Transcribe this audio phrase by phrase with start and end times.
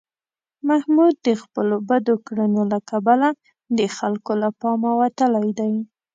[0.67, 3.29] محمود د خپلو بدو کړنو له کبله
[3.77, 5.73] د خلکو له پامه وتلی دی.